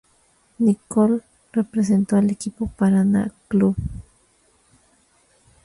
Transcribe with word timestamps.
Nicole 0.57 1.21
representó 1.51 2.15
al 2.15 2.31
equipo 2.31 2.65
Paraná 2.75 3.31
Clube. 3.47 3.75